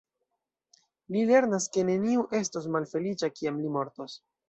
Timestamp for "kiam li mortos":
3.39-4.23